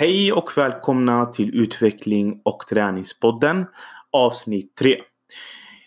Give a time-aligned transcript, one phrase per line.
[0.00, 3.66] Hej och välkomna till Utveckling och träningspodden
[4.10, 5.00] avsnitt 3.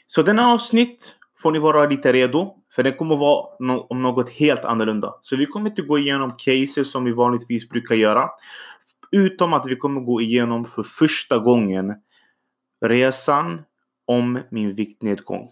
[0.07, 4.29] Så denna avsnitt får ni vara lite redo för det kommer vara no om något
[4.29, 5.13] helt annorlunda.
[5.21, 8.29] Så vi kommer inte gå igenom cases som vi vanligtvis brukar göra.
[9.11, 11.93] Utom att vi kommer gå igenom för första gången
[12.85, 13.61] resan
[14.05, 15.51] om min viktnedgång.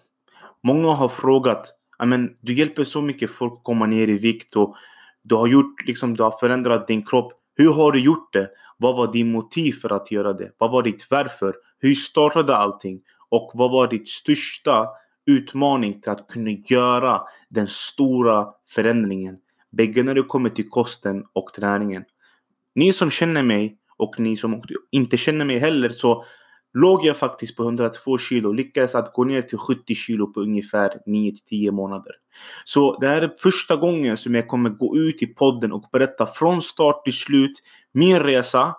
[0.64, 1.68] Många har frågat,
[2.05, 4.75] men du hjälper så mycket folk att komma ner i vikt och
[5.21, 7.38] du har gjort liksom, du har förändrat din kropp.
[7.55, 8.49] Hur har du gjort det?
[8.77, 10.52] Vad var din motiv för att göra det?
[10.57, 11.55] Vad var ditt varför?
[11.80, 13.02] Hur startade allting?
[13.30, 14.89] Och vad var ditt största
[15.26, 19.38] utmaning till att kunna göra den stora förändringen?
[19.71, 22.03] Bägge när det kommer till kosten och träningen.
[22.76, 26.26] Ni som känner mig och ni som inte känner mig heller så
[26.73, 28.52] låg jag faktiskt på 102 kilo.
[28.52, 32.12] Lyckades att gå ner till 70 kilo på ungefär 9 till 10 månader.
[32.66, 36.26] Så det här är första gången som jag kommer gå ut i podden och berätta
[36.26, 37.52] från start till slut
[37.91, 38.76] min resa.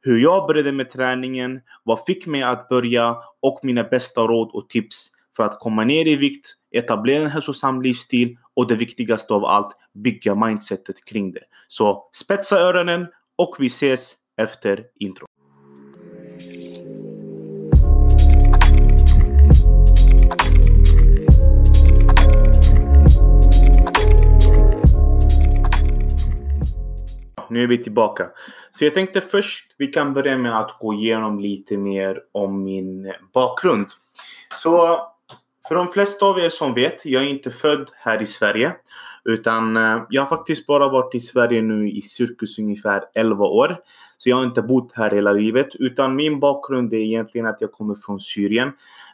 [0.00, 4.68] Hur jag började med träningen, vad fick mig att börja och mina bästa råd och
[4.68, 9.44] tips för att komma ner i vikt, etablera en hälsosam livsstil och det viktigaste av
[9.44, 11.42] allt, bygga mindsetet kring det.
[11.68, 15.26] Så spetsa öronen och vi ses efter intro.
[27.54, 28.30] Nu är vi tillbaka.
[28.70, 33.12] Så jag tänkte först vi kan börja med att gå igenom lite mer om min
[33.32, 33.86] bakgrund.
[34.62, 35.00] Så
[35.68, 38.72] för de flesta av er som vet, jag är inte född här i Sverige.
[39.24, 43.78] Utan eh, jag har faktiskt bara varit i Sverige nu i cirkus ungefär 11 år.
[44.24, 45.74] Så jag har inte bott här hela livet.
[45.74, 48.68] Utan min bakgrund är egentligen att jag kommer från Syrien.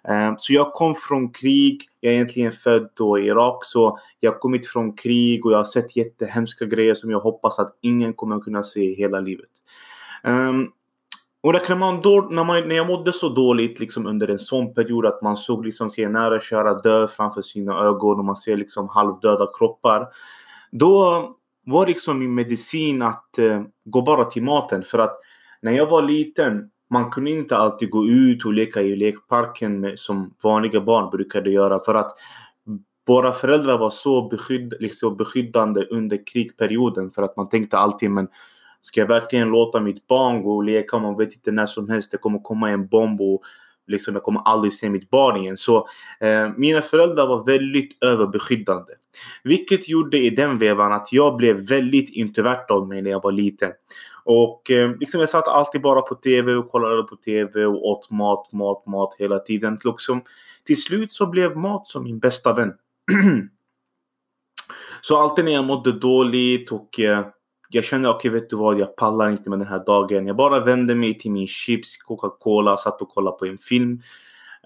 [0.08, 1.89] Eh, så jag kom från krig.
[2.00, 3.64] Jag är egentligen född då i Irak.
[3.64, 7.58] Så jag har kommit från krig och jag har sett jättehemska grejer som jag hoppas
[7.58, 9.50] att ingen kommer kunna se hela livet.
[10.22, 10.69] Ehm,
[11.41, 14.74] och när, man då, när, man, när jag mådde så dåligt liksom under en sån
[14.74, 18.57] period att man såg liksom sina nära köra dö framför sina ögon och man ser
[18.57, 20.08] liksom halvdöda kroppar.
[20.70, 21.27] Då
[21.66, 24.82] var liksom min medicin att eh, gå bara till maten.
[24.82, 25.18] För att
[25.62, 29.98] när jag var liten, man kunde inte alltid gå ut och leka i lekparken med,
[29.98, 31.80] som vanliga barn brukade göra.
[31.80, 32.12] För att
[33.06, 37.10] våra föräldrar var så beskydd, liksom beskyddande under krigperioden.
[37.10, 38.28] För att man tänkte alltid men
[38.80, 40.98] Ska jag verkligen låta mitt barn gå och leka?
[40.98, 43.42] Man vet inte när som helst det kommer komma en bomb och
[43.86, 45.56] liksom jag kommer aldrig se mitt barn igen.
[45.56, 45.88] Så
[46.20, 48.92] eh, mina föräldrar var väldigt överbeskyddande.
[49.44, 53.32] Vilket gjorde i den vevan att jag blev väldigt introvert av mig när jag var
[53.32, 53.72] liten.
[54.24, 58.10] Och eh, liksom jag satt alltid bara på TV och kollade på TV och åt
[58.10, 59.78] mat, mat, mat hela tiden.
[59.84, 60.22] Liksom,
[60.64, 62.72] till slut så blev mat som min bästa vän.
[65.00, 67.27] så alltid när jag mådde dåligt och eh,
[67.68, 70.27] jag kände okej okay, vet du vad, jag pallar inte med den här dagen.
[70.27, 74.02] Jag bara vände mig till min chips, Coca-Cola, satt och kollade på en film.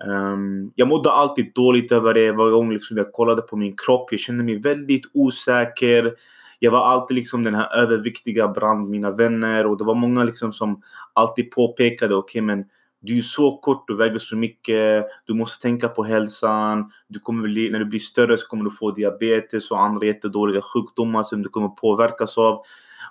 [0.06, 4.09] Um, jag mådde alltid dåligt över det varje gång liksom jag kollade på min kropp.
[4.10, 6.15] Jag kände mig väldigt osäker.
[6.59, 10.53] Jag var alltid liksom den här överviktiga bland mina vänner och det var många liksom
[10.53, 10.82] som
[11.12, 12.65] alltid påpekade okej okay, men
[13.00, 16.93] du är så kort, du väger så mycket, du måste tänka på hälsan.
[17.09, 20.62] Du kommer bli, när du blir större så kommer du få diabetes och andra jättedåliga
[20.62, 22.62] sjukdomar som du kommer påverkas av.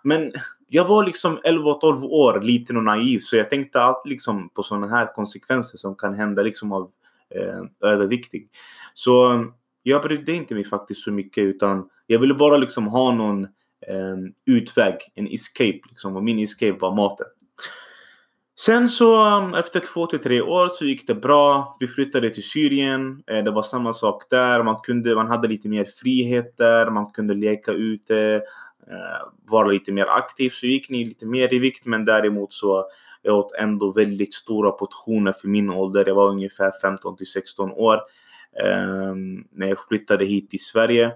[0.04, 0.31] Men
[0.68, 4.88] jag var liksom 11-12 år, liten och naiv, så jag tänkte alltid liksom på sådana
[4.88, 6.92] här konsekvenser som kan hända liksom av
[7.30, 8.50] eh, överviktig.
[8.94, 9.42] Så eh,
[9.84, 13.44] jag brydde inte mig faktiskt så mycket utan jag ville bara liksom ha någon
[13.88, 16.16] eh, utväg, en escape liksom.
[16.16, 17.28] Och min escape var maten.
[18.56, 21.78] Sen så eh, efter två till tre år så gick det bra.
[21.80, 23.24] Vi flyttade till Syrien.
[23.28, 24.64] Eh, det var samma sak där.
[24.64, 26.90] Man, kunde, man hade lite mer frihet där.
[26.90, 28.42] Man kunde leka ute.
[28.88, 32.85] Eh, vara lite mer aktiv så gick ni lite mer i vikt men däremot så
[33.21, 36.05] jag åt ändå väldigt stora portioner för min ålder.
[36.07, 37.95] Jag var ungefär 15 till 16 år
[38.63, 39.16] eh,
[39.51, 41.11] när jag flyttade hit till Sverige.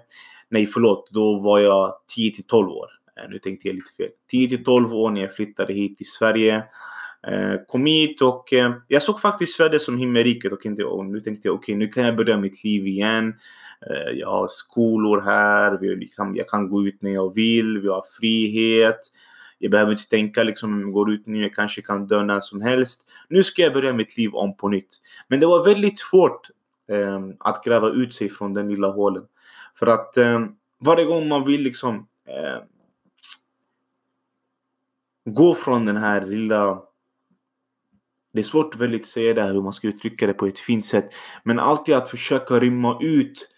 [0.48, 2.88] Nej förlåt, då var jag 10 till 12 år.
[3.16, 4.10] Eh, nu tänkte jag lite fel.
[4.30, 6.64] 10 till 12 år när jag flyttade hit till Sverige.
[7.26, 11.20] Eh, kom hit och eh, jag såg faktiskt Sverige som himmelriket och, inte, och nu
[11.20, 13.34] tänkte jag okej okay, nu kan jag börja mitt liv igen.
[13.86, 17.78] Eh, jag har skolor här, vi kan, liksom, jag kan gå ut när jag vill,
[17.78, 19.00] vi har frihet.
[19.58, 22.40] Jag behöver inte tänka liksom om jag går ut nu, jag kanske kan dö när
[22.40, 23.08] som helst.
[23.28, 25.00] Nu ska jag börja mitt liv om på nytt.
[25.28, 26.50] Men det var väldigt svårt
[26.88, 29.24] eh, att gräva ut sig från den lilla hålen.
[29.78, 30.40] För att eh,
[30.80, 32.62] varje gång man vill liksom eh,
[35.24, 36.82] gå från den här lilla
[38.32, 40.58] det är svårt väldigt att säga det här hur man ska uttrycka det på ett
[40.58, 41.10] fint sätt.
[41.42, 43.48] Men alltid att försöka rymma ut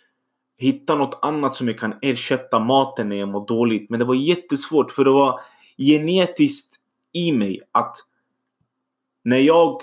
[0.60, 3.90] hitta något annat som jag kan ersätta maten när jag mår dåligt.
[3.90, 5.40] Men det var jättesvårt för det var
[5.78, 6.76] genetiskt
[7.12, 7.96] i mig att
[9.22, 9.82] när jag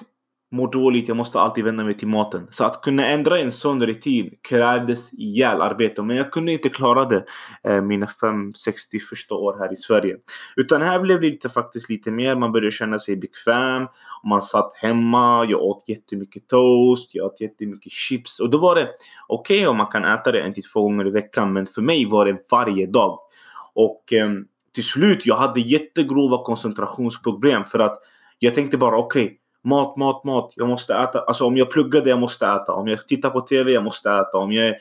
[0.51, 2.47] mår dåligt, jag måste alltid vända mig till maten.
[2.51, 6.01] Så att kunna ändra en sån rutin krävdes ihjäl arbete.
[6.03, 7.25] Men jag kunde inte klara det
[7.63, 10.17] eh, mina 5, 60 första år här i Sverige.
[10.55, 12.35] Utan här blev det lite, faktiskt lite mer.
[12.35, 13.87] Man började känna sig bekväm.
[14.23, 18.39] Man satt hemma, jag åt jättemycket toast, jag åt jättemycket chips.
[18.39, 18.89] Och då var det
[19.27, 21.53] okej okay om man kan äta det en till två gånger i veckan.
[21.53, 23.19] Men för mig var det varje dag.
[23.73, 24.29] Och eh,
[24.73, 27.65] till slut, jag hade jättegrova koncentrationsproblem.
[27.65, 27.99] För att
[28.39, 29.37] jag tänkte bara okej, okay,
[29.67, 30.53] Mat, mat, mat.
[30.55, 31.21] Jag måste äta.
[31.21, 32.73] Alltså om jag pluggade, jag måste äta.
[32.73, 34.37] Om jag tittar på TV, jag måste äta.
[34.37, 34.75] Om jag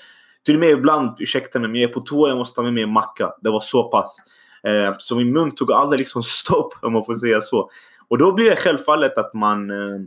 [0.45, 2.75] till och med ibland, ursäkta mig, men jag är på toa, jag måste ta med
[2.75, 3.33] mig en macka.
[3.43, 4.17] Det var så pass.
[4.63, 7.71] Eh, så min mun tog aldrig liksom stopp, om man får säga så.
[8.09, 10.01] Och då blir det självfallet att man eh,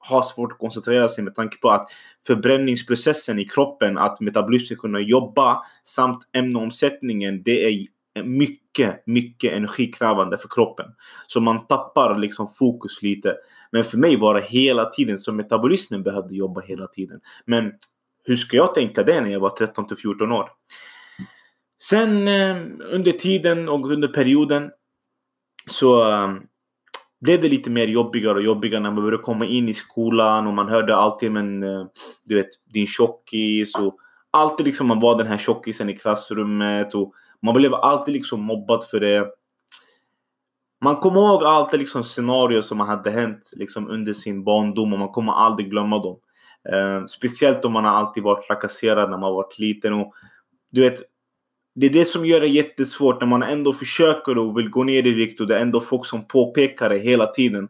[0.00, 1.88] har svårt att koncentrera sig med tanke på att
[2.26, 7.86] förbränningsprocessen i kroppen, att metabolismen ska kunna jobba samt ämneomsättningen, det är
[8.24, 10.86] mycket, mycket energikrävande för kroppen.
[11.26, 13.36] Så man tappar liksom fokus lite.
[13.72, 17.20] Men för mig var det hela tiden så metabolismen behövde jobba hela tiden.
[17.44, 17.72] Men
[18.24, 20.50] hur ska jag tänka det när jag var 13 till 14 år?
[21.82, 22.56] Sen eh,
[22.90, 24.70] under tiden och under perioden
[25.70, 26.34] så eh,
[27.20, 30.54] blev det lite mer jobbigare och jobbigare när man började komma in i skolan och
[30.54, 31.86] man hörde alltid men eh,
[32.24, 33.98] du vet din tjockis och
[34.30, 37.14] alltid liksom man var den här tjockisen i klassrummet och
[37.46, 39.26] man blev alltid liksom mobbad för det.
[40.80, 45.08] Man kommer ihåg alltid liksom scenarier som hade hänt liksom under sin barndom och man
[45.08, 46.18] kommer aldrig glömma dem.
[46.72, 49.92] Eh, speciellt om man har alltid varit trakasserad när man varit liten.
[49.92, 50.14] Och,
[50.70, 51.02] du vet,
[51.74, 55.06] det är det som gör det jättesvårt när man ändå försöker och vill gå ner
[55.06, 57.68] i vikt och det är ändå folk som påpekar det hela tiden.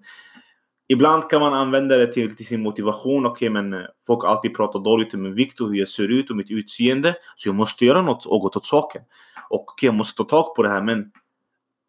[0.89, 3.27] Ibland kan man använda det till, till sin motivation.
[3.27, 6.09] Okej, okay, men eh, folk alltid pratar dåligt om min vikt och hur jag ser
[6.09, 7.17] ut och mitt utseende.
[7.37, 9.03] Så jag måste göra något, något åt saken
[9.51, 10.83] och okay, jag måste ta tag på det här.
[10.83, 11.11] Men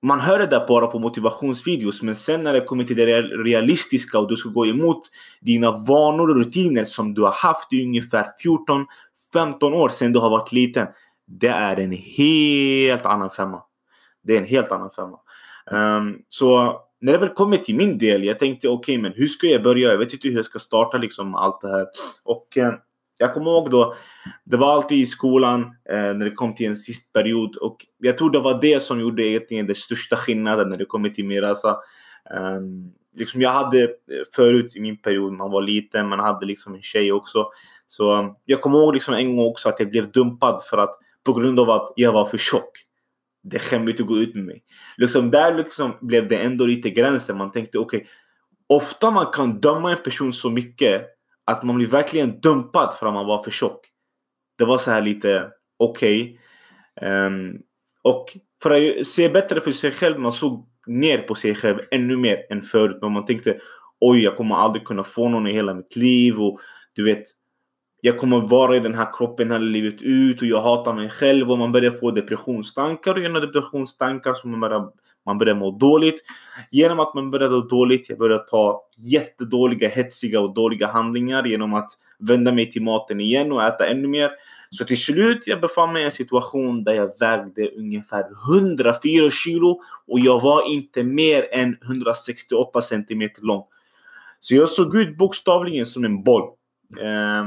[0.01, 4.19] man hör det där bara på motivationsvideos, men sen när det kommer till det realistiska
[4.19, 5.01] och du ska gå emot
[5.41, 8.27] dina vanor och rutiner som du har haft i ungefär
[9.33, 10.87] 14-15 år sedan du har varit liten.
[11.25, 13.61] Det är en helt annan femma.
[14.23, 15.19] Det är en helt annan femma.
[15.71, 19.27] Um, så när det väl kommer till min del, jag tänkte okej, okay, men hur
[19.27, 19.91] ska jag börja?
[19.91, 21.87] Jag vet inte hur jag ska starta liksom allt det här.
[22.23, 22.73] Och uh,
[23.17, 23.95] jag kommer ihåg då,
[24.43, 28.17] det var alltid i skolan eh, när det kom till en sist period och jag
[28.17, 31.49] tror det var det som gjorde egentligen den största skillnaden när det kommer till Mirasa.
[31.49, 31.81] Alltså,
[32.35, 32.61] eh,
[33.15, 33.89] liksom jag hade eh,
[34.35, 37.47] förut i min period, man var liten, man hade liksom en tjej också.
[37.87, 40.99] Så ehm, jag kommer ihåg liksom en gång också att jag blev dumpad för att
[41.23, 42.71] på grund av att jag var för tjock.
[43.43, 44.63] Det är skämmigt att gå ut med mig.
[44.97, 47.37] Liksom där liksom blev det ändå lite gränsen.
[47.37, 48.09] Man tänkte okej, okay,
[48.67, 51.16] ofta man kan döma en person så mycket
[51.47, 53.87] att man blir verkligen dumpad för att man var för tjock.
[54.57, 56.39] Det var så här lite okej.
[56.95, 57.09] Okay.
[57.11, 57.61] Um,
[58.01, 62.17] och för att se bättre för sig själv, man såg ner på sig själv ännu
[62.17, 62.97] mer än förut.
[63.01, 63.59] Men man tänkte
[63.99, 66.59] oj, jag kommer aldrig kunna få någon i hela mitt liv och
[66.93, 67.23] du vet,
[68.01, 71.51] jag kommer vara i den här kroppen hela livet ut och jag hatar mig själv
[71.51, 74.91] och man börjar få depressionstankar och genom depressionstankar så man börjar
[75.27, 76.23] man börjar må dåligt.
[76.71, 81.73] Genom att man började må dåligt, jag började ta jättedåliga, hetsiga och dåliga handlingar genom
[81.73, 84.31] att vända mig till maten igen och äta ännu mer.
[84.69, 89.81] Så till slut jag befann mig i en situation där jag vägde ungefär 104 kilo
[90.07, 93.63] och jag var inte mer än 168 centimeter lång.
[94.39, 96.43] Så jag såg ut bokstavligen som en boll.
[96.99, 97.45] Eh,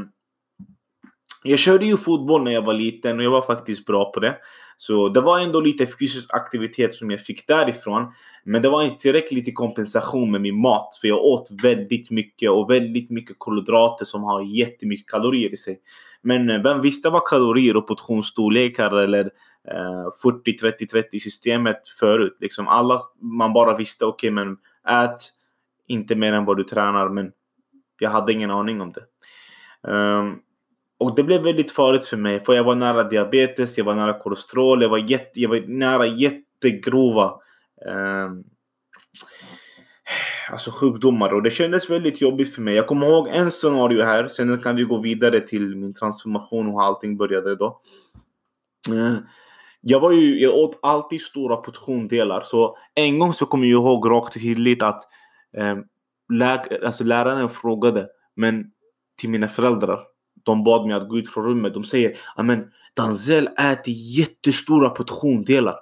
[1.43, 4.37] jag körde ju fotboll när jag var liten och jag var faktiskt bra på det.
[4.81, 8.13] Så det var ändå lite fysisk aktivitet som jag fick därifrån.
[8.45, 10.99] Men det var inte tillräckligt i kompensation med min mat.
[11.01, 15.81] För jag åt väldigt mycket och väldigt mycket kolhydrater som har jättemycket kalorier i sig.
[16.23, 19.31] Men eh, vem visste vad kalorier och portionsstorlekar eller
[20.23, 22.37] 40, 30, 30 systemet förut?
[22.41, 24.57] Liksom alla, man bara visste okej okay, men
[25.05, 25.19] ät
[25.89, 27.09] inte mer än vad du tränar.
[27.09, 27.33] Men
[27.99, 29.05] jag hade ingen aning om det.
[29.91, 30.41] Um,
[31.00, 34.19] och det blev väldigt farligt för mig för jag var nära diabetes, jag var nära
[34.19, 37.40] kolesterol, jag var, jätte, jag var nära jättegrova
[37.87, 38.30] eh,
[40.50, 42.75] alltså sjukdomar och det kändes väldigt jobbigt för mig.
[42.75, 46.73] Jag kommer ihåg en scenario här, sen kan vi gå vidare till min transformation och
[46.73, 47.80] hur allting började då.
[48.88, 49.16] Eh,
[49.80, 54.11] jag var ju, jag åt alltid stora portiondelar så en gång så kommer jag ihåg
[54.11, 55.02] rakt och tydligt att
[55.57, 55.76] eh,
[56.33, 58.71] lä alltså läraren frågade men
[59.16, 60.11] till mina föräldrar
[60.43, 61.75] de bad mig att gå ut från rummet.
[61.75, 65.75] De säger Amen, Danzel äter jättestora portiondelar.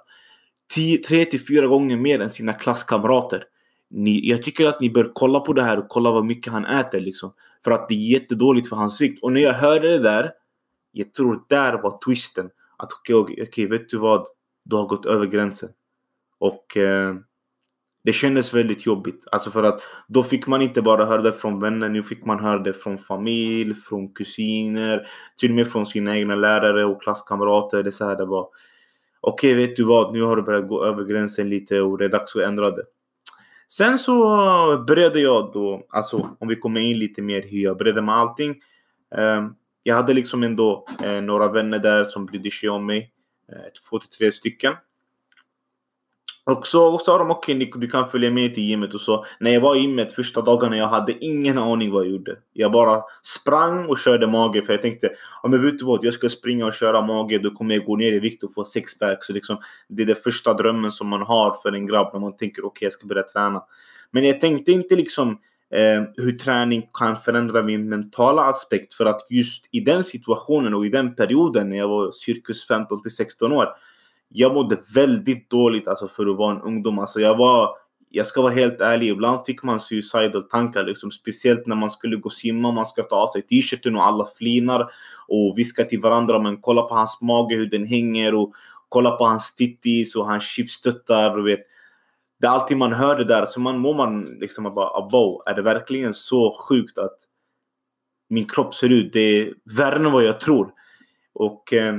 [1.07, 3.43] 3 till 4 gånger mer än sina klasskamrater.
[3.89, 6.65] Ni, jag tycker att ni bör kolla på det här och kolla vad mycket han
[6.65, 7.33] äter liksom.
[7.63, 9.23] För att det är jättedåligt för hans vikt.
[9.23, 10.31] Och när jag hörde det där,
[10.91, 12.49] jag tror där var twisten.
[12.77, 14.27] Att okej, okay, okay, vet du vad?
[14.63, 15.69] Du har gått över gränsen.
[16.37, 17.15] Och eh,
[18.09, 19.23] det kändes väldigt jobbigt.
[19.31, 22.39] Alltså för att då fick man inte bara höra det från vänner, nu fick man
[22.39, 27.83] höra det från familj, från kusiner, till och med från sina egna lärare och klasskamrater.
[27.83, 28.47] Det, så här, det var
[29.21, 32.05] okej, okay, vet du vad, nu har du börjat gå över gränsen lite och det
[32.05, 32.83] är dags att ändra det.
[33.67, 34.13] Sen så
[34.87, 38.55] började jag då, alltså om vi kommer in lite mer hur jag började med allting.
[39.15, 43.11] Ehm, jag hade liksom ändå eh, några vänner där som brydde sig om mig.
[43.51, 44.73] Eh, två till tre stycken.
[46.49, 49.25] Och så sa de okej okay, du kan följa med till gymmet och så.
[49.39, 52.35] När jag var i gymmet första dagarna, jag hade ingen aning vad jag gjorde.
[52.53, 55.09] Jag bara sprang och körde mage för jag tänkte,
[55.43, 57.95] ja men vet du vad, jag ska springa och köra mage, då kommer jag gå
[57.95, 59.23] ner i vikt och få sexpack.
[59.23, 62.37] Så liksom, det är den första drömmen som man har för en grabb när man
[62.37, 63.63] tänker okej, okay, jag ska börja träna.
[64.11, 65.29] Men jag tänkte inte liksom
[65.73, 70.85] eh, hur träning kan förändra min mentala aspekt för att just i den situationen och
[70.85, 73.69] i den perioden när jag var cirkus 15 till 16 år
[74.29, 76.99] jag mådde väldigt dåligt alltså för att vara en ungdom.
[76.99, 77.75] Alltså jag var,
[78.09, 81.11] jag ska vara helt ärlig, ibland fick man suicidal tankar liksom.
[81.11, 84.89] Speciellt när man skulle gå simma, man ska ta av sig t-shirten och alla flinar
[85.27, 86.39] och viskar till varandra.
[86.39, 88.53] Men kolla på hans mage, hur den hänger och
[88.89, 91.37] kolla på hans tittis och hans chipstöttar.
[91.37, 91.59] Och vet.
[92.39, 95.53] Det är alltid man hör det där, så man mår man liksom bara abo, är
[95.53, 97.17] det verkligen så sjukt att
[98.29, 99.13] min kropp ser ut?
[99.13, 100.71] Det är värre än vad jag tror.
[101.33, 101.95] Och eh,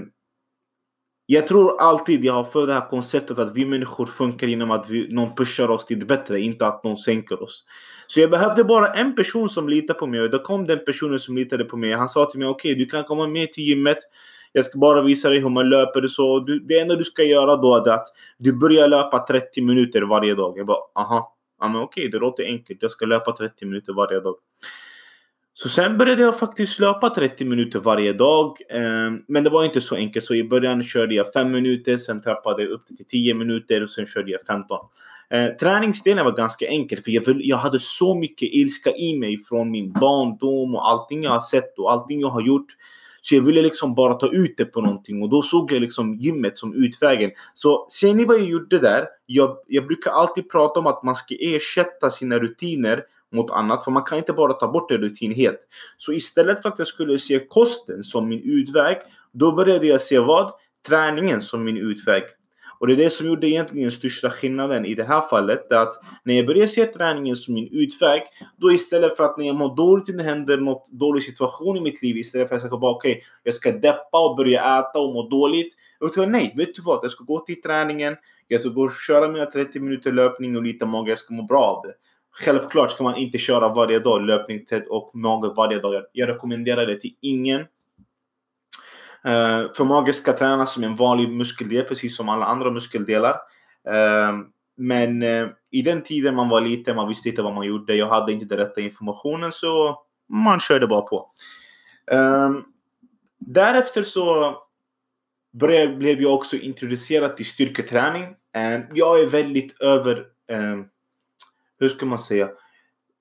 [1.32, 4.88] jag tror alltid jag har för det här konceptet att vi människor funkar genom att
[4.88, 7.64] vi, någon pushar oss till det bättre, inte att någon sänker oss.
[8.06, 11.18] Så jag behövde bara en person som litar på mig och då kom den personen
[11.18, 11.92] som litade på mig.
[11.92, 13.98] Han sa till mig okej, okay, du kan komma med till gymmet.
[14.52, 16.40] Jag ska bara visa dig hur man löper och så.
[16.40, 18.06] Du, det enda du ska göra då är att
[18.38, 20.58] du börjar löpa 30 minuter varje dag.
[20.58, 22.82] Jag bara aha, ja, men okej, okay, det låter enkelt.
[22.82, 24.34] Jag ska löpa 30 minuter varje dag.
[25.62, 28.56] Så sen började jag faktiskt löpa 30 minuter varje dag.
[28.70, 30.24] Ehm, men det var inte så enkelt.
[30.24, 33.90] Så i början körde jag 5 minuter, sen trappade jag upp till 10 minuter och
[33.90, 34.78] sen körde jag 15.
[35.30, 39.70] Eh, träningsdelen var ganska enkel för jag, jag hade så mycket ilska i mig från
[39.70, 42.76] min barndom och allting jag har sett och allting jag har gjort.
[43.22, 46.14] Så jag ville liksom bara ta ut det på någonting och då såg jag liksom
[46.14, 47.30] gymmet som utvägen.
[47.54, 49.06] Så ser ni vad jag gjorde där?
[49.26, 53.84] Jag, jag brukar alltid prata om att man ska ersätta sina rutiner mot annat.
[53.84, 55.60] För man kan inte bara ta bort det rutin helt.
[55.96, 58.96] Så istället för att jag skulle se kosten som min utväg,
[59.32, 60.52] då började jag se vad?
[60.88, 62.22] Träningen som min utväg.
[62.80, 65.68] Och det är det som gjorde egentligen största skillnaden i det här fallet.
[65.68, 65.94] Det att
[66.24, 68.22] när jag började se träningen som min utväg,
[68.56, 72.02] då istället för att när jag mår dåligt, det händer något dålig situation i mitt
[72.02, 74.98] liv, istället för att jag ska bara okej, okay, jag ska deppa och börja äta
[74.98, 75.74] och må dåligt.
[75.98, 77.04] Jag tänkte nej, vet du vad?
[77.04, 78.16] Jag ska gå till träningen,
[78.48, 81.42] jag ska gå och köra mina 30 minuter löpning och lite mage, jag ska må
[81.42, 81.94] bra av det.
[82.30, 86.04] Självklart ska man inte köra varje dag löpning och mage varje dag.
[86.12, 87.60] Jag rekommenderar det till ingen.
[89.24, 93.36] Eh, för mage ska tränas som en vanlig muskeldel precis som alla andra muskeldelar.
[93.88, 94.38] Eh,
[94.76, 97.94] men eh, i den tiden man var liten, man visste inte vad man gjorde.
[97.94, 101.30] Jag hade inte den rätta informationen så man körde bara på.
[103.38, 104.56] därefter så
[105.96, 108.34] blev jag också introducerad till styrketräning.
[108.94, 110.26] jag är väldigt över
[111.80, 112.48] hur ska man säga?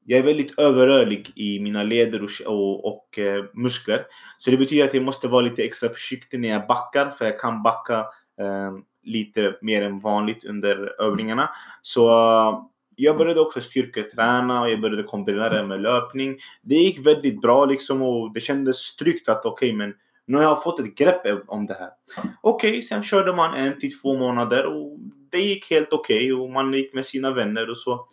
[0.05, 4.05] Jag är väldigt överrörlig i mina leder och, och, och eh, muskler.
[4.37, 7.39] Så det betyder att jag måste vara lite extra försiktig när jag backar, för jag
[7.39, 7.99] kan backa
[8.39, 8.71] eh,
[9.03, 11.49] lite mer än vanligt under övningarna.
[11.81, 12.59] Så eh,
[12.95, 16.37] jag började också styrketräna och jag började kombinera det med löpning.
[16.61, 19.93] Det gick väldigt bra liksom och det kändes tryggt att okej, okay, men
[20.25, 21.89] nu har jag fått ett grepp om det här.
[22.41, 24.99] Okej, okay, sen körde man en till två månader och
[25.31, 28.07] det gick helt okej okay, och man gick med sina vänner och så.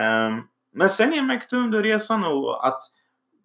[0.00, 0.40] Ehm,
[0.72, 2.24] men sen jag märkte under resan
[2.60, 2.82] att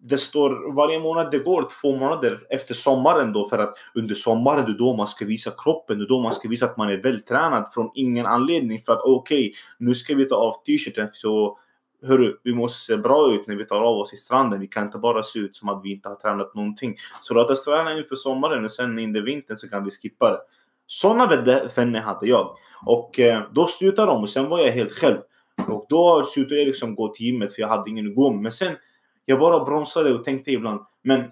[0.04, 4.64] det står varje månad det går två månader efter sommaren då för att under sommaren
[4.64, 6.88] det är då man ska visa kroppen, det är då man ska visa att man
[6.88, 11.08] är vältränad från ingen anledning för att okej, okay, nu ska vi ta av t-shirten
[11.12, 11.58] så
[12.06, 14.60] hörru, vi måste se bra ut när vi tar av oss i stranden.
[14.60, 16.96] Vi kan inte bara se ut som att vi inte har tränat någonting.
[17.20, 20.40] Så låt oss träna inför sommaren och sen under vintern så kan vi skippa det.
[20.86, 21.26] Sådana
[21.76, 22.56] vänner hade jag.
[22.86, 25.18] Och eh, då slutade de och sen var jag helt själv.
[25.68, 28.42] Och då slutade jag liksom gå till gymmet för jag hade ingen att gå med.
[28.42, 28.76] Men sen,
[29.26, 31.24] jag bara bromsade och tänkte ibland, men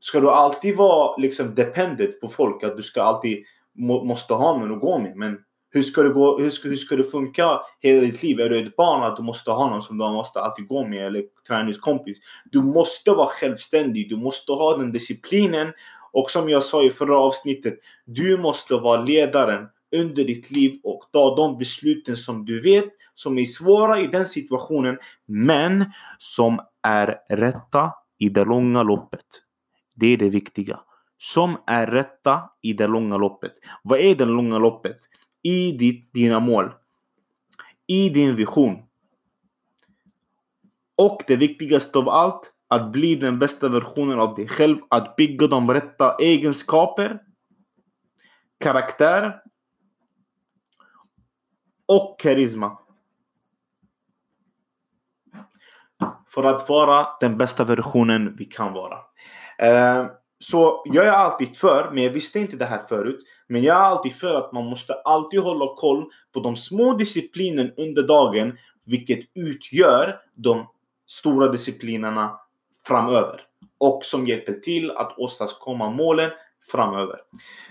[0.00, 2.62] ska du alltid vara liksom dependent på folk?
[2.62, 5.16] Att du ska alltid må, måste ha någon att gå med?
[5.16, 5.38] Men
[5.72, 8.40] hur ska, det gå, hur, ska, hur ska det funka hela ditt liv?
[8.40, 11.06] Är du ett barn att du måste ha någon som du måste alltid gå med
[11.06, 12.18] eller träningskompis?
[12.50, 14.08] Du måste vara självständig.
[14.08, 15.72] Du måste ha den disciplinen.
[16.12, 19.66] Och som jag sa i förra avsnittet, du måste vara ledaren
[19.96, 22.88] under ditt liv och ta de besluten som du vet
[23.20, 29.26] som är svåra i den situationen, men som är rätta i det långa loppet.
[29.94, 30.80] Det är det viktiga.
[31.18, 33.52] Som är rätta i det långa loppet.
[33.82, 34.96] Vad är det långa loppet?
[35.42, 36.72] I ditt, dina mål.
[37.86, 38.82] i din vision.
[40.96, 44.78] Och det viktigaste av allt, att bli den bästa versionen av dig själv.
[44.90, 47.18] Att bygga de rätta egenskaper,
[48.58, 49.42] karaktär
[51.86, 52.78] och karisma.
[56.34, 58.98] För att vara den bästa versionen vi kan vara.
[59.58, 60.06] Eh,
[60.38, 63.20] så jag är alltid för, men jag visste inte det här förut.
[63.48, 67.72] Men jag är alltid för att man måste alltid hålla koll på de små disciplinen
[67.76, 70.66] under dagen, vilket utgör de
[71.06, 72.40] stora disciplinerna
[72.86, 73.40] framöver.
[73.78, 76.30] Och som hjälper till att åstadkomma målen
[76.70, 77.16] framöver.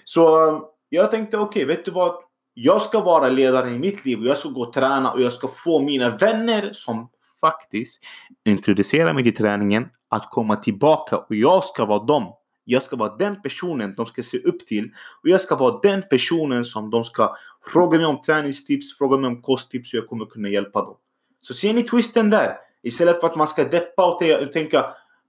[0.04, 2.16] Så eh, jag tänkte okej, okay, vet du vad?
[2.54, 5.34] Jag ska vara ledare i mitt liv och jag ska gå och träna och jag
[5.34, 7.10] ska få mina vänner som
[7.42, 8.04] faktiskt
[8.46, 12.34] introducera mig till träningen att komma tillbaka och jag ska vara dem.
[12.64, 14.92] Jag ska vara den personen de ska se upp till
[15.24, 17.36] och jag ska vara den personen som de ska
[17.74, 20.96] fråga mig om träningstips, fråga mig om kosttips och jag kommer kunna hjälpa dem.
[21.42, 22.58] Så ser ni twisten där?
[22.84, 24.78] Istället för att man ska deppa och tänka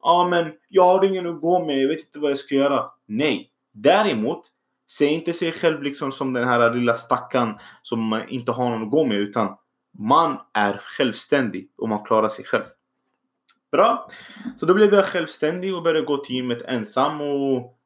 [0.03, 2.55] ja ah, men jag har ingen att gå med, jag vet inte vad jag ska
[2.55, 2.85] göra.
[3.07, 3.51] Nej.
[3.73, 4.43] Däremot,
[4.87, 8.91] se inte sig själv liksom som den här lilla stackaren som inte har någon att
[8.91, 9.57] gå med utan
[9.99, 12.65] man är självständig och man klarar sig själv.
[13.73, 14.11] Bra.
[14.57, 17.77] Så då blev jag självständig och började gå till gymmet ensam och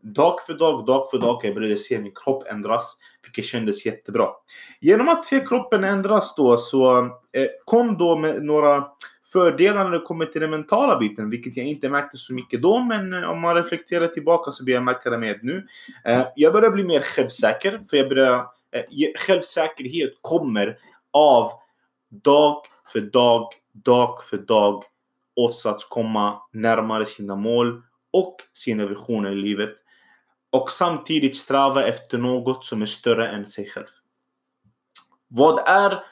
[0.00, 2.98] dag för dag, dag för dag jag började se min kropp ändras.
[3.22, 4.28] Vilket kändes jättebra.
[4.80, 6.98] Genom att se kroppen ändras då så
[7.32, 8.84] eh, kom då med några
[9.32, 12.78] fördelar när det kommer till den mentala biten, vilket jag inte märkte så mycket då,
[12.78, 15.66] men eh, om man reflekterar tillbaka så blir jag märka det mer nu.
[16.04, 18.46] Eh, jag börjar bli mer självsäker, för jag börjar,
[19.18, 20.78] självsäkerhet kommer
[21.10, 21.52] av
[22.08, 22.62] dag
[22.92, 24.84] för dag, dag för dag
[25.36, 29.70] åtsats komma närmare sina mål och sina visioner i livet
[30.50, 33.86] och samtidigt sträva efter något som är större än sig själv.
[35.28, 36.04] Vad är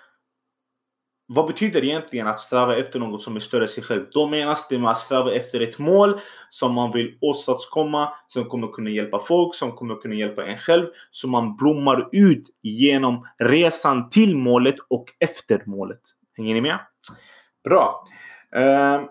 [1.31, 4.07] vad betyder egentligen att sträva efter något som är större än sig själv?
[4.13, 6.21] Då menas det med att sträva efter ett mål
[6.51, 10.87] som man vill åstadkomma, som kommer kunna hjälpa folk, som kommer kunna hjälpa en själv,
[11.11, 16.01] så man blommar ut genom resan till målet och efter målet.
[16.37, 16.79] Hänger ni med?
[17.65, 18.05] Bra.
[18.57, 19.03] Ehm,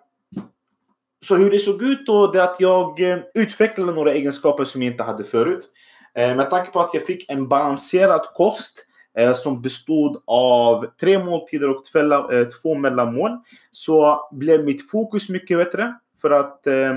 [1.25, 4.84] så hur det såg ut då, det är att jag eh, utvecklade några egenskaper som
[4.84, 5.69] jag inte hade förut.
[6.15, 8.87] Ehm, med tanke på att jag fick en balanserad kost
[9.17, 13.32] Eh, som bestod av tre måltider och eh, två mellanmål
[13.71, 15.95] så blev mitt fokus mycket bättre.
[16.21, 16.95] För att eh,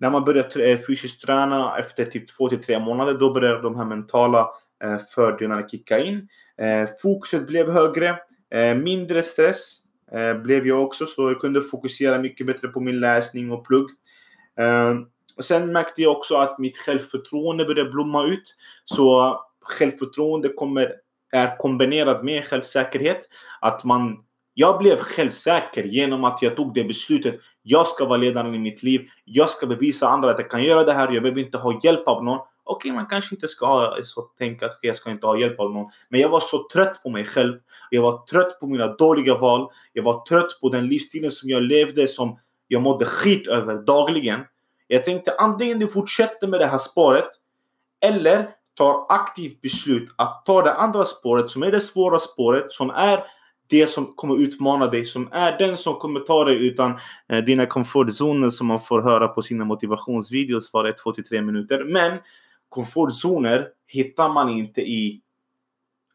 [0.00, 3.84] när man börjar fysiskt träna efter typ två till tre månader då börjar de här
[3.84, 4.48] mentala
[5.14, 6.28] fördelarna kicka in.
[7.02, 8.18] Fokuset blev högre,
[8.76, 9.80] mindre stress
[10.42, 13.90] blev jag också så jag kunde fokusera mycket bättre på min läsning och plugg.
[15.36, 18.56] Och sen märkte jag också att mitt självförtroende började blomma ut.
[18.84, 20.92] Så självförtroende kommer
[21.32, 23.28] är kombinerat med självsäkerhet.
[23.60, 27.40] Att man, jag blev självsäker genom att jag tog det beslutet.
[27.62, 29.08] Jag ska vara ledaren i mitt liv.
[29.24, 31.12] Jag ska bevisa andra att jag kan göra det här.
[31.12, 32.38] Jag behöver inte ha hjälp av någon.
[32.64, 35.38] Okej, okay, man kanske inte ska ha så tänka att okay, jag ska inte ha
[35.38, 35.90] hjälp av någon.
[36.08, 37.58] Men jag var så trött på mig själv.
[37.90, 39.68] Jag var trött på mina dåliga val.
[39.92, 42.38] Jag var trött på den livsstilen som jag levde som
[42.68, 44.40] jag mådde skit över dagligen.
[44.86, 47.28] Jag tänkte antingen du fortsätter med det här spåret
[48.00, 52.90] eller tar aktivt beslut att ta det andra spåret som är det svåra spåret som
[52.90, 53.24] är
[53.70, 57.66] det som kommer utmana dig, som är den som kommer ta dig utan eh, dina
[57.66, 61.84] komfortzoner som man får höra på sina motivationsvideos varje 2 till 3 minuter.
[61.84, 62.18] Men
[62.68, 65.20] komfortzoner hittar man inte i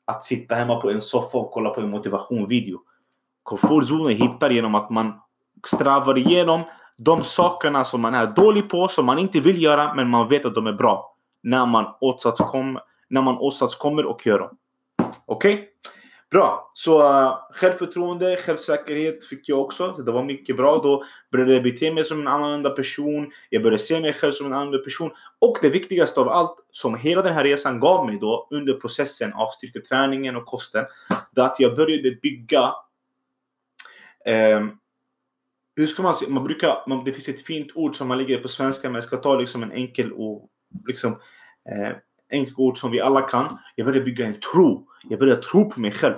[0.05, 2.79] att sitta hemma på en soffa och kolla på en motivationsvideo.
[3.43, 5.13] Komfortzoner hittar genom att man
[5.67, 6.61] strävar igenom
[6.97, 10.45] de sakerna som man är dålig på, som man inte vill göra, men man vet
[10.45, 11.12] att de är bra
[11.43, 14.57] när man åtsatskommer, när man åstadkommer och gör dem.
[15.25, 15.53] Okej?
[15.53, 15.67] Okay?
[16.31, 16.71] Bra.
[16.73, 19.95] Så uh, självförtroende, självsäkerhet fick jag också.
[19.95, 20.77] Så det var mycket bra.
[20.77, 23.31] Då började jag bete mig som en annorlunda person.
[23.49, 25.11] Jag började se mig själv som en annorlunda person.
[25.39, 29.33] Och det viktigaste av allt som hela den här resan gav mig då under processen
[29.33, 30.85] av styrketräningen och kosten.
[31.31, 32.73] Det är att jag började bygga
[34.57, 34.79] um,
[35.75, 36.31] hur ska man säga?
[36.31, 39.03] Man brukar, man, det finns ett fint ord som man lägger på svenska men jag
[39.03, 40.49] ska ta liksom en enkel och
[40.87, 41.11] liksom,
[41.69, 41.95] eh,
[42.31, 43.57] enkelt ord som vi alla kan.
[43.75, 44.87] Jag började bygga en tro.
[45.09, 46.15] Jag började tro på mig själv.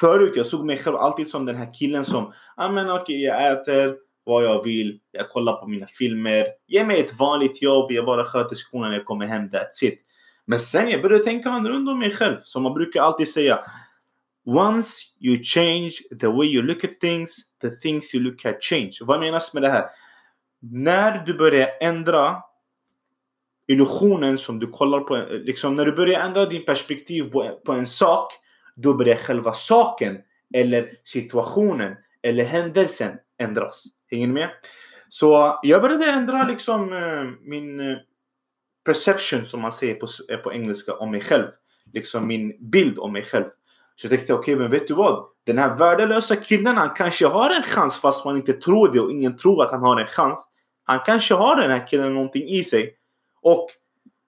[0.00, 3.00] Förut jag såg mig själv alltid som den här killen som, ja ah, men okej
[3.02, 7.62] okay, jag äter vad jag vill, jag kollar på mina filmer, ge mig ett vanligt
[7.62, 10.00] jobb, jag bara sköter skolan, jag kommer hem, that's it.
[10.44, 13.58] Men sen jag började tänka annorlunda om mig själv, som man brukar alltid säga.
[14.46, 18.92] Once you change the way you look at things, the things you look at change.
[19.00, 19.84] Vad menas med det här?
[20.60, 22.36] När du börjar ändra
[23.68, 27.86] illusionen som du kollar på, liksom när du börjar ändra din perspektiv på, på en
[27.86, 28.32] sak,
[28.74, 30.18] då börjar själva saken
[30.54, 33.84] eller situationen eller händelsen ändras.
[34.10, 34.50] Hänger ni med?
[35.08, 37.96] Så jag började ändra liksom eh, min eh,
[38.84, 41.46] perception som man säger på, eh, på engelska om mig själv.
[41.92, 43.44] Liksom min bild om mig själv.
[43.96, 45.24] Så jag tänkte okej, okay, men vet du vad?
[45.46, 49.10] Den här värdelösa killen, han kanske har en chans fast man inte tror det och
[49.10, 50.44] ingen tror att han har en chans.
[50.84, 52.94] Han kanske har den här killen någonting i sig.
[53.42, 53.66] Och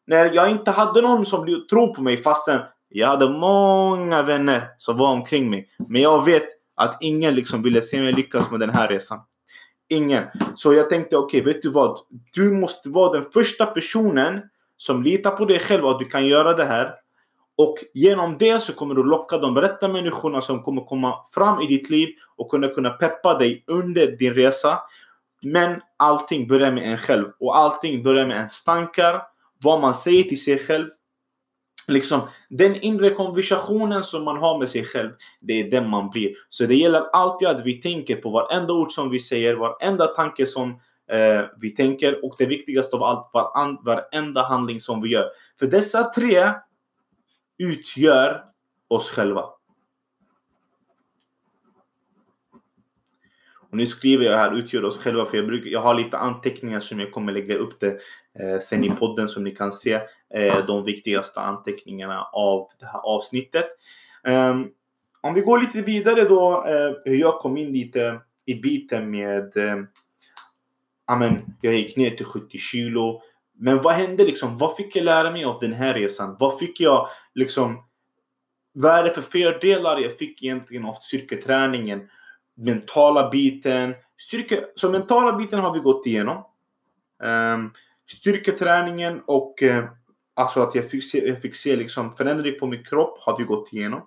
[0.07, 4.97] när jag inte hade någon som trodde på mig fastän jag hade många vänner som
[4.97, 5.69] var omkring mig.
[5.89, 9.21] Men jag vet att ingen liksom ville se mig lyckas med den här resan.
[9.89, 10.25] Ingen.
[10.55, 11.99] Så jag tänkte okej, okay, vet du vad?
[12.35, 14.43] Du måste vara den första personen
[14.77, 16.95] som litar på dig själv att du kan göra det här.
[17.57, 21.67] Och genom det så kommer du locka de rätta människorna som kommer komma fram i
[21.67, 24.79] ditt liv och kunna, kunna peppa dig under din resa.
[25.43, 29.23] Men allting börjar med en själv och allting börjar med ens tankar,
[29.63, 30.89] vad man säger till sig själv.
[31.89, 36.35] Liksom den inre konversationen som man har med sig själv, det är den man blir.
[36.49, 40.47] Så det gäller alltid att vi tänker på varenda ord som vi säger, varenda tanke
[40.47, 40.71] som
[41.11, 45.31] eh, vi tänker och det viktigaste av allt, varenda handling som vi gör.
[45.59, 46.53] För dessa tre
[47.59, 48.45] utgör
[48.89, 49.45] oss själva.
[53.71, 56.81] Och nu skriver jag här utgör oss själva för jag, brukar, jag har lite anteckningar
[56.81, 57.99] som jag kommer lägga upp det
[58.39, 60.01] eh, sen i podden som ni kan se
[60.35, 63.67] eh, de viktigaste anteckningarna av det här avsnittet.
[64.25, 64.71] Um,
[65.21, 69.57] om vi går lite vidare då eh, hur jag kom in lite i biten med
[69.57, 69.77] eh,
[71.07, 73.23] amen, jag gick ner till 70 kilo.
[73.59, 74.59] Men vad hände liksom?
[74.59, 76.37] Vad fick jag lära mig av den här resan?
[76.39, 77.85] Vad fick jag liksom?
[78.73, 82.09] Vad är det för fördelar jag fick egentligen av styrketräningen?
[82.61, 83.95] Mentala biten.
[84.19, 86.45] Styrke, så mentala biten har vi gått igenom.
[87.23, 87.73] Um,
[88.07, 89.85] styrketräningen och uh,
[90.35, 93.45] alltså att jag fick se, jag fick se liksom förändring på min kropp har vi
[93.45, 94.07] gått igenom.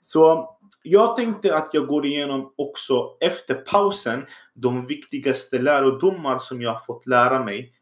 [0.00, 0.50] Så
[0.82, 6.80] jag tänkte att jag går igenom också efter pausen de viktigaste lärodomar som jag har
[6.80, 7.72] fått lära mig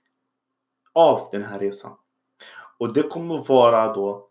[0.93, 1.93] av den här resan.
[2.79, 4.29] Och det kommer vara då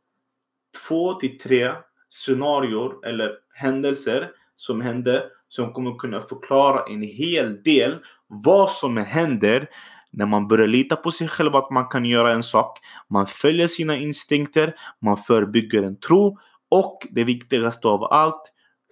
[0.88, 1.74] två till tre
[2.10, 9.70] scenarier eller händelser som hände som kommer kunna förklara en hel del vad som händer
[10.12, 12.80] när man börjar lita på sig själv att man kan göra en sak.
[13.10, 16.38] Man följer sina instinkter, man förebygger en tro
[16.70, 18.52] och det viktigaste av allt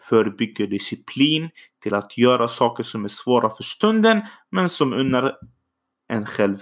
[0.09, 1.49] förebygger disciplin
[1.83, 5.37] till att göra saker som är svåra för stunden men som unnar
[6.07, 6.57] en själv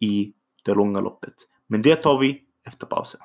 [0.00, 0.32] i
[0.64, 1.34] det långa loppet.
[1.66, 3.20] Men det tar vi efter pausen.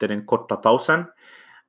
[0.00, 1.04] Efter den korta pausen.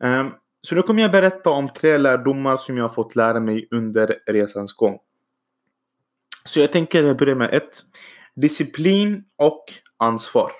[0.04, 3.67] Ehm, så nu kommer jag berätta om tre lärdomar som jag har fått lära mig
[3.72, 5.00] under resans gång.
[6.46, 7.84] Så jag tänker börja med ett.
[8.36, 9.63] Disciplin och
[9.98, 10.52] ansvar.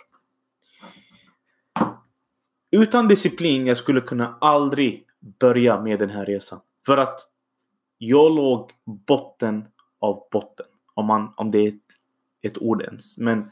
[2.72, 5.06] Utan disciplin jag skulle kunna aldrig
[5.40, 6.60] börja med den här resan.
[6.86, 7.20] För att
[7.98, 9.66] jag låg botten
[10.00, 10.66] av botten.
[10.94, 11.92] Om, man, om det är ett,
[12.42, 13.18] ett ord ens.
[13.18, 13.52] Men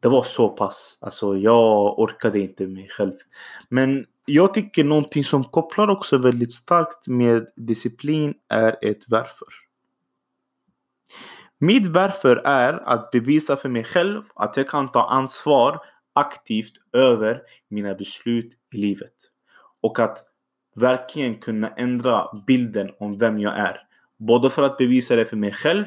[0.00, 0.98] det var så pass.
[1.00, 3.12] Alltså jag orkade inte mig själv.
[3.68, 9.48] Men jag tycker någonting som kopplar också väldigt starkt med disciplin är ett varför.
[11.58, 15.80] Mitt varför är att bevisa för mig själv att jag kan ta ansvar
[16.12, 19.14] aktivt över mina beslut i livet.
[19.80, 20.18] Och att
[20.74, 23.76] verkligen kunna ändra bilden om vem jag är.
[24.18, 25.84] Både för att bevisa det för mig själv,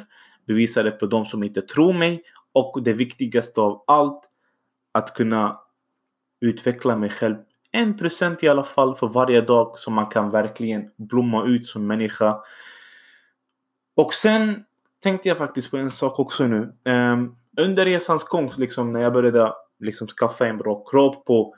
[0.47, 2.23] bevisa det för de som inte tror mig
[2.54, 4.30] och det viktigaste av allt,
[4.92, 5.60] att kunna
[6.42, 7.36] utveckla mig själv
[7.76, 11.88] en procent i alla fall för varje dag så man kan verkligen blomma ut som
[11.88, 12.39] människa.
[13.96, 14.66] Och sen
[15.04, 16.76] tänkte jag faktiskt på en sak också nu.
[16.86, 21.56] Um, under resans gång, liksom, när jag började liksom, skaffa en bra kropp på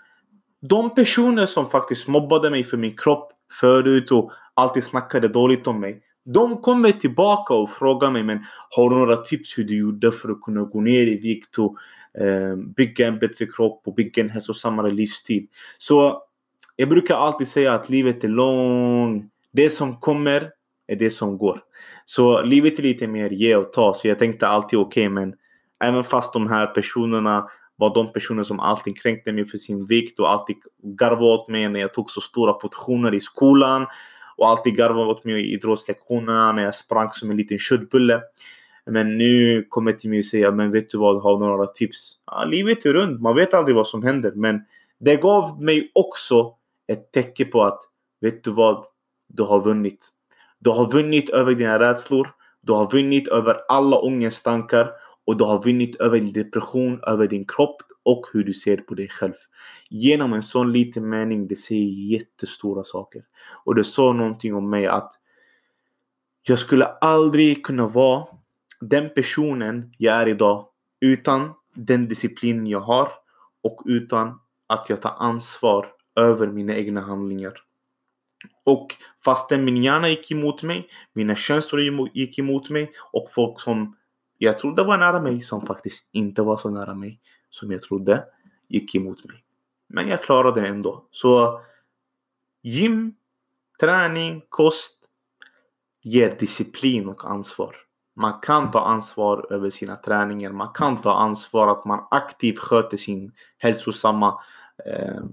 [0.61, 5.79] de personer som faktiskt mobbade mig för min kropp förut och alltid snackade dåligt om
[5.79, 6.01] mig.
[6.25, 10.29] De kommer tillbaka och frågar mig men har du några tips hur du gjorde för
[10.29, 11.77] att kunna gå ner i vikt och
[12.21, 15.47] eh, bygga en bättre kropp och bygga en hälsosammare livsstil.
[15.77, 16.23] Så
[16.75, 19.31] jag brukar alltid säga att livet är långt.
[19.51, 20.51] Det som kommer
[20.87, 21.61] är det som går.
[22.05, 23.93] Så livet är lite mer ge och ta.
[23.93, 25.33] Så jag tänkte alltid okej okay, men
[25.83, 30.19] även fast de här personerna var de personer som alltid kränkte mig för sin vikt
[30.19, 33.85] och alltid garvade åt mig när jag tog så stora portioner i skolan
[34.35, 38.21] och alltid garvade åt mig i idrottslektionerna när jag sprang som en liten köttbulle.
[38.85, 42.11] Men nu kommer till mig och säger men vet du vad, har du några tips?
[42.25, 44.31] Ja, livet är runt, man vet aldrig vad som händer.
[44.35, 44.61] Men
[44.99, 46.53] det gav mig också
[46.87, 47.79] ett tecken på att
[48.21, 48.85] vet du vad,
[49.27, 50.07] du har vunnit.
[50.59, 52.31] Du har vunnit över dina rädslor.
[52.61, 54.91] Du har vunnit över alla ångesttankar
[55.25, 58.95] och du har vunnit över din depression, över din kropp och hur du ser på
[58.95, 59.33] dig själv.
[59.89, 63.23] Genom en sån liten mening, det säger jättestora saker.
[63.63, 65.13] Och det sa någonting om mig att
[66.47, 68.27] jag skulle aldrig kunna vara
[68.81, 70.67] den personen jag är idag
[70.99, 73.11] utan den disciplin jag har
[73.63, 77.53] och utan att jag tar ansvar över mina egna handlingar.
[78.63, 83.95] Och fastän min hjärna gick emot mig, mina känslor gick emot mig och folk som
[84.37, 87.19] jag trodde var nära mig som faktiskt inte var så nära mig
[87.55, 88.23] som jag trodde
[88.67, 89.43] gick emot mig.
[89.87, 91.07] Men jag klarade det ändå.
[91.11, 91.61] Så
[92.61, 93.15] gym,
[93.79, 94.97] träning, kost
[96.01, 97.75] ger disciplin och ansvar.
[98.15, 100.51] Man kan ta ansvar över sina träningar.
[100.51, 104.41] Man kan ta ansvar att man aktivt sköter sin hälsosamma
[104.85, 105.23] eh,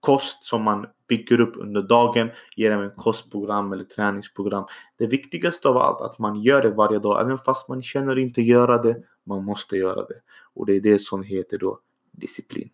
[0.00, 4.64] kost som man bygger upp under dagen genom ett kostprogram eller träningsprogram.
[4.96, 8.18] Det viktigaste av allt är att man gör det varje dag, även fast man känner
[8.18, 9.02] inte göra det.
[9.24, 10.20] Man måste göra det.
[10.58, 11.80] Och det är det som heter då
[12.12, 12.70] disciplin.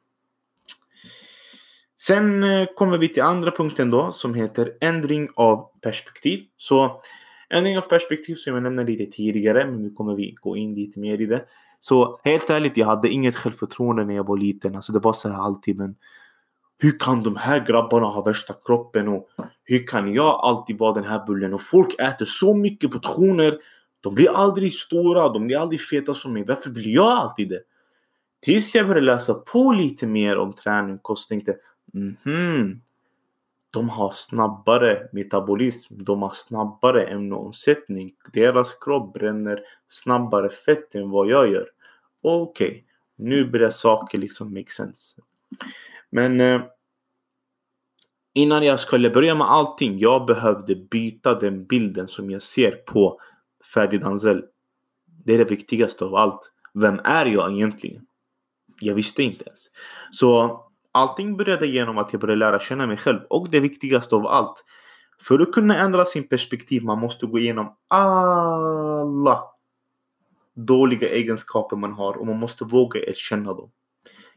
[1.97, 6.45] Sen eh, kommer vi till andra punkten då som heter ändring av perspektiv.
[6.57, 7.03] Så
[7.51, 11.01] ändring av perspektiv som jag nämnde lite tidigare, men nu kommer vi gå in lite
[11.01, 11.45] mer i det.
[11.81, 14.77] Så helt ärligt, jag hade inget självförtroende när jag var liten.
[14.77, 15.97] Alltså det var så här alltid, men
[16.79, 19.29] hur kan de här grabbarna ha värsta kroppen och
[19.65, 21.55] hur kan jag alltid vara den här bullen?
[21.55, 23.59] Och folk äter så mycket portioner.
[24.01, 26.45] De blir aldrig stora, de blir aldrig feta som mig.
[26.45, 27.61] Varför blir jag alltid det?
[28.45, 31.57] Tills jag började läsa på lite mer om träning och kost tänkte
[31.93, 32.81] mhm.
[33.71, 38.15] De har snabbare metabolism, de har snabbare ämneomsättning.
[38.33, 41.69] Deras kropp bränner snabbare fett än vad jag gör.
[42.23, 42.83] Okej, okay.
[43.17, 45.21] nu börjar saker liksom make sense.
[46.11, 46.63] Men eh,
[48.33, 53.21] innan jag skulle börja med allting, jag behövde byta den bilden som jag ser på
[53.75, 54.45] Ferdi Danzel.
[55.25, 56.53] Det är det viktigaste av allt.
[56.75, 58.07] Vem är jag egentligen?
[58.81, 59.71] Jag visste inte ens.
[60.11, 60.61] Så
[60.93, 63.21] allting började genom att jag började lära känna mig själv.
[63.31, 64.65] Och det viktigaste av allt.
[65.23, 69.45] För att kunna ändra sin perspektiv, man måste gå igenom alla
[70.55, 73.71] dåliga egenskaper man har och man måste våga erkänna dem.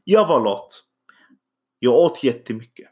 [0.04, 0.84] Jag var lat.
[1.80, 2.90] Jag åt jättemycket.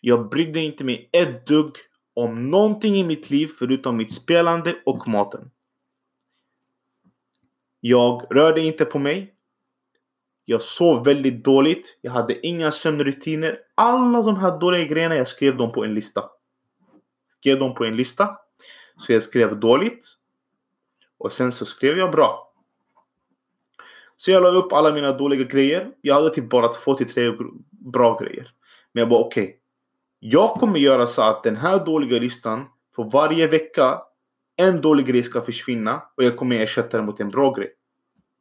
[0.00, 1.76] Jag brydde inte mig ett dugg
[2.14, 5.50] om någonting i mitt liv förutom mitt spelande och maten.
[7.80, 9.33] Jag rörde inte på mig.
[10.44, 11.98] Jag sov väldigt dåligt.
[12.00, 13.58] Jag hade inga sömnrutiner.
[13.74, 16.24] Alla de här dåliga grejerna, jag skrev dem på en lista.
[17.40, 18.38] Skrev dem på en lista.
[19.06, 20.06] Så jag skrev dåligt.
[21.18, 22.52] Och sen så skrev jag bra.
[24.16, 25.90] Så jag la upp alla mina dåliga grejer.
[26.00, 27.32] Jag hade typ bara två till tre
[27.70, 28.52] bra grejer.
[28.92, 29.44] Men jag bara okej.
[29.44, 29.56] Okay,
[30.18, 34.02] jag kommer göra så att den här dåliga listan för varje vecka
[34.56, 37.72] en dålig grej ska försvinna och jag kommer ersätta den mot en bra grej.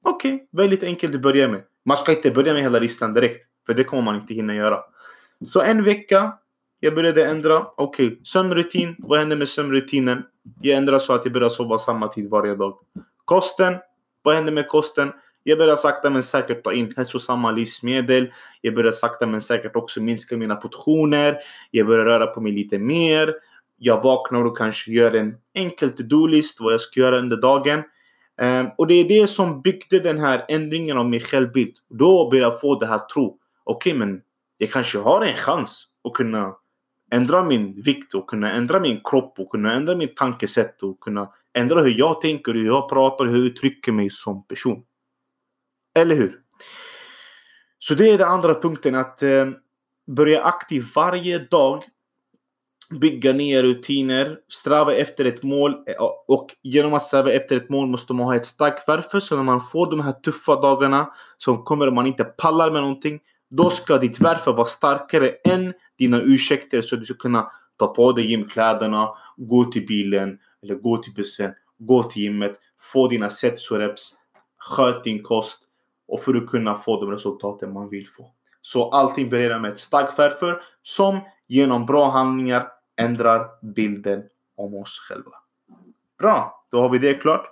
[0.04, 1.62] Okej, okay, väldigt enkelt att börja med.
[1.86, 3.48] Man ska inte börja med hela listan direkt.
[3.66, 4.80] För det kommer man inte hinna göra.
[5.48, 6.34] Så en vecka,
[6.80, 7.66] jag började ändra.
[7.78, 8.96] Okej, okay, sömnrutin.
[9.00, 10.24] Vad händer med sömnrutinen?
[10.62, 12.78] Jag ändrar så att jag börjar sova samma tid varje dag.
[13.26, 13.76] Kosten.
[14.22, 15.12] Vad händer med kosten?
[15.44, 18.34] Jag börjar sakta men säkert ta in hälsosamma livsmedel.
[18.62, 21.38] Jag börjar sakta men säkert också minska mina portioner.
[21.72, 23.36] Jag börjar röra på mig lite mer.
[23.78, 27.84] Jag vaknar och kanske gör en enkel to-do-list vad jag ska göra under dagen.
[28.42, 31.76] Um, och det är det som byggde den här ändringen av min självbild.
[31.90, 33.38] Då började jag få det här tro.
[33.64, 34.22] Okej, okay, men
[34.58, 36.56] jag kanske har en chans att kunna
[37.12, 41.30] ändra min vikt och kunna ändra min kropp och kunna ändra min tankesätt och kunna
[41.54, 44.84] ändra hur jag tänker, hur jag pratar, hur jag uttrycker mig som person.
[45.96, 46.40] Eller hur?
[47.80, 49.50] Så det är den andra punkten att eh,
[50.08, 51.84] börja aktivt varje dag
[53.00, 55.96] bygga nya rutiner, sträva efter ett mål eh,
[56.28, 59.44] och genom att sträva efter ett mål måste man ha ett starkt varför så när
[59.44, 63.70] man får de här tuffa dagarna som kommer och man inte pallar med någonting då
[63.70, 68.32] ska ditt varför vara starkare än dina ursäkter så du ska kunna ta på dig
[68.32, 73.78] gymkläderna, gå till bilen eller gå till bussen, gå till gymmet, få dina sets och
[73.78, 74.14] reps,
[74.58, 75.60] sköt din kost
[76.08, 78.32] och för att kunna få de resultaten man vill få.
[78.62, 82.68] Så allting börjar med ett starkt varför som genom bra handlingar
[83.02, 84.24] ändrar bilden
[84.58, 85.32] om oss själva.
[86.20, 87.46] Bra, då har vi det klart.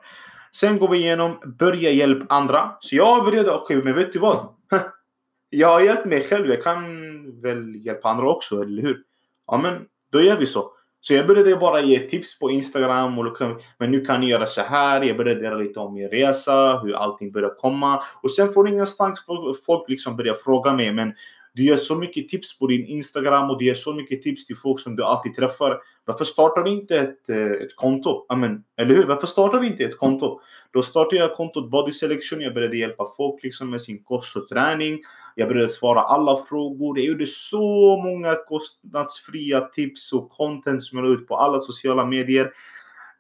[0.52, 2.72] Sen går vi igenom börja hjälpa andra.
[2.80, 4.48] Så jag började, okej okay, men vet du vad?
[5.50, 9.04] jag har hjälpt mig själv, jag kan väl hjälpa andra också, eller hur?
[9.48, 10.72] Ja men då gör vi så.
[11.04, 13.20] Så jag började bara ge tips på Instagram.
[13.20, 13.38] Och
[13.78, 15.02] men nu kan ni göra så här.
[15.02, 18.04] Jag började dela lite om min resa, hur allting började komma.
[18.22, 20.92] Och sen från ingenstans folk, folk liksom började fråga mig.
[20.92, 21.14] Men
[21.54, 24.58] du ger så mycket tips på din Instagram och du ger så mycket tips till
[24.58, 25.82] folk som du alltid träffar.
[26.06, 28.26] Varför startar du inte ett, eh, ett konto?
[28.30, 29.06] Amen, eller hur?
[29.06, 30.42] Varför startar vi inte ett konto?
[30.74, 32.42] Då startade jag kontot Body Selection.
[32.42, 35.00] Jag började hjälpa folk liksom med sin kost och träning.
[35.36, 37.00] Jag började svara alla frågor.
[37.00, 42.06] Jag gjorde så många kostnadsfria tips och content som jag la ut på alla sociala
[42.06, 42.52] medier.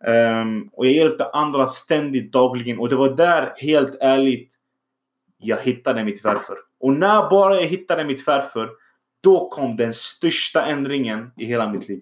[0.08, 4.54] Um, och jag hjälpte andra ständigt dagligen och det var där, helt ärligt,
[5.42, 6.58] jag hittade mitt varför.
[6.80, 8.70] Och när bara jag hittade mitt varför,
[9.24, 12.02] då kom den största ändringen i hela mitt liv.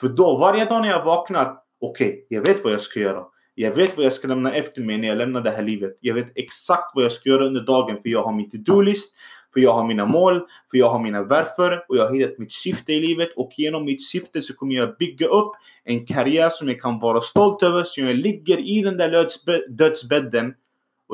[0.00, 3.24] För då, varje dag när jag vaknar, okej, okay, jag vet vad jag ska göra.
[3.54, 5.98] Jag vet vad jag ska lämna efter mig när jag lämnar det här livet.
[6.00, 9.14] Jag vet exakt vad jag ska göra under dagen för jag har min to-do-list,
[9.52, 12.52] för jag har mina mål, för jag har mina varför och jag har hittat mitt
[12.52, 15.52] syfte i livet och genom mitt syfte så kommer jag bygga upp
[15.84, 19.26] en karriär som jag kan vara stolt över så jag ligger i den där
[19.68, 20.54] dödsbädden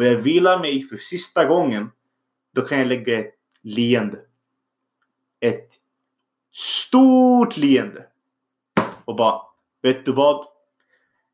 [0.01, 1.91] och jag vilar mig för sista gången.
[2.53, 4.19] Då kan jag lägga ett leende.
[5.41, 5.69] Ett
[6.53, 8.07] stort leende.
[9.05, 9.43] Och bara,
[9.83, 10.47] vet du vad?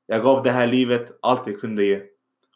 [0.07, 2.03] Jag gav det här livet allt jag kunde ge.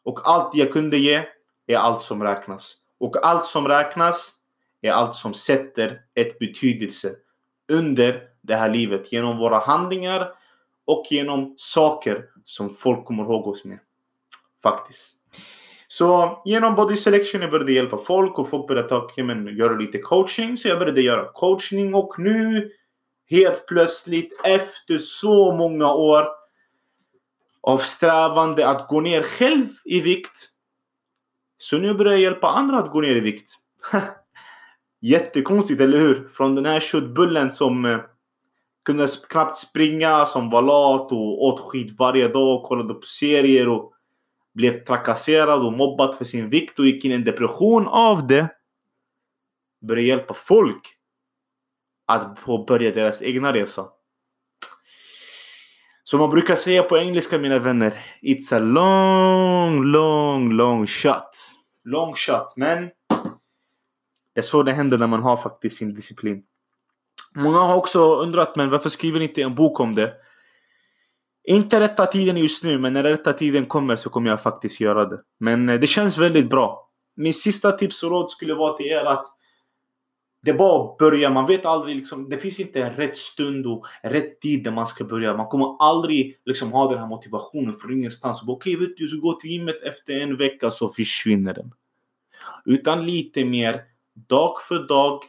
[0.02, 1.24] Och allt jag kunde ge
[1.66, 2.76] är allt som räknas.
[2.98, 4.32] Och allt som räknas
[4.80, 7.14] är allt som sätter ett betydelse
[7.68, 10.34] under det här livet genom våra handlingar
[10.84, 13.78] och genom saker som folk kommer ihåg oss med.
[14.62, 15.20] Faktiskt.
[15.92, 19.98] Så genom Body Selection jag började hjälpa folk och folk började ta, men, göra lite
[19.98, 20.56] coaching.
[20.56, 22.70] Så jag började göra coachning och nu
[23.30, 26.24] helt plötsligt efter så många år
[27.60, 30.48] av strävande att gå ner själv i vikt.
[31.58, 33.50] Så nu börjar jag hjälpa andra att gå ner i vikt.
[35.00, 36.28] Jättekonstigt, eller hur?
[36.28, 37.98] Från den här köttbullen som eh,
[38.84, 43.94] kunde knappt springa, som var lat och åt skit varje dag, kollade på serier och
[44.54, 48.48] blev trakasserad och mobbad för sin vikt och gick in i en depression av det.
[49.86, 50.96] Började hjälpa folk
[52.06, 53.88] att påbörja deras egna resa.
[56.02, 58.04] Som man brukar säga på engelska mina vänner.
[58.22, 61.30] It's a long, long, long shot.
[61.84, 62.54] Long shot.
[62.56, 62.90] Men
[64.34, 66.42] det är så det händer när man har faktiskt sin disciplin.
[67.34, 70.14] Många har också undrat, men varför skriver ni inte en bok om det?
[71.44, 75.04] Inte rätta tiden just nu, men när rätta tiden kommer så kommer jag faktiskt göra
[75.04, 75.20] det.
[75.38, 76.90] Men eh, det känns väldigt bra.
[77.16, 79.26] Min sista tips och råd skulle vara till er att
[80.42, 81.30] det är bara att börja.
[81.30, 82.28] Man vet aldrig liksom.
[82.28, 85.36] Det finns inte en rätt stund och rätt tid där man ska börja.
[85.36, 88.42] Man kommer aldrig liksom ha den här motivationen från ingenstans.
[88.46, 91.72] Okej, okay, vet du, så gå till gymmet efter en vecka så försvinner den.
[92.64, 93.82] Utan lite mer
[94.14, 95.20] dag för dag.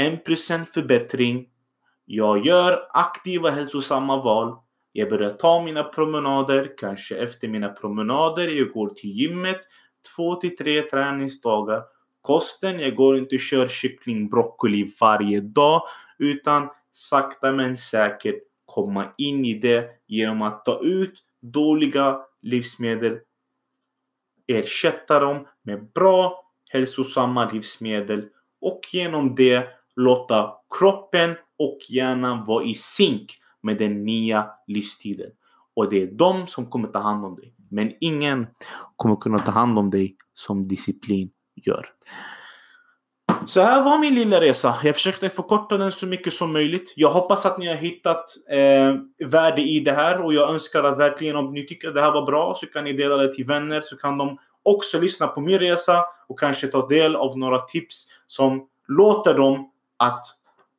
[0.00, 1.48] 1% förbättring.
[2.04, 4.56] Jag gör aktiva hälsosamma val.
[4.92, 9.60] Jag börjar ta mina promenader, kanske efter mina promenader, jag går till gymmet
[10.16, 11.82] två till tre träningsdagar.
[12.20, 15.82] Kosten, jag går inte och kör kyckling, broccoli varje dag
[16.18, 23.18] utan sakta men säkert komma in i det genom att ta ut dåliga livsmedel,
[24.46, 28.28] ersätta dem med bra hälsosamma livsmedel
[28.60, 35.30] och genom det låta kroppen och hjärnan vara i synk med den nya livsstilen.
[35.74, 37.54] Och det är de som kommer ta hand om dig.
[37.70, 38.46] Men ingen
[38.96, 41.88] kommer kunna ta hand om dig som disciplin gör.
[43.46, 44.76] Så här var min lilla resa.
[44.84, 46.92] Jag försökte förkorta den så mycket som möjligt.
[46.96, 48.94] Jag hoppas att ni har hittat eh,
[49.28, 52.12] värde i det här och jag önskar att verkligen om ni tycker att det här
[52.12, 55.40] var bra så kan ni dela det till vänner så kan de också lyssna på
[55.40, 60.26] min resa och kanske ta del av några tips som låter dem att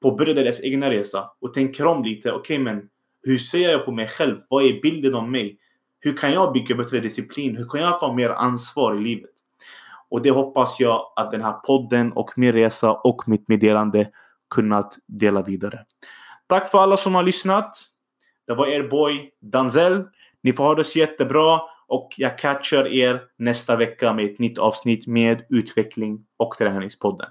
[0.03, 2.31] påbörja deras egna resa och tänker om lite.
[2.31, 2.89] Okej, okay, men
[3.23, 4.37] hur ser jag på mig själv?
[4.49, 5.57] Vad är bilden av mig?
[5.99, 7.57] Hur kan jag bygga bättre disciplin?
[7.57, 9.29] Hur kan jag ta mer ansvar i livet?
[10.09, 14.09] Och det hoppas jag att den här podden och min resa och mitt meddelande
[14.49, 15.85] kunnat dela vidare.
[16.47, 17.77] Tack för alla som har lyssnat.
[18.47, 20.03] Det var er boy Danzel.
[20.41, 24.57] Ni får ha det så jättebra och jag catchar er nästa vecka med ett nytt
[24.57, 27.29] avsnitt med utveckling och träningspodden.